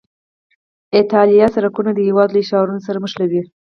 [0.95, 3.41] ایالتي سرکونه د هېواد لوی ښارونه سره نښلوي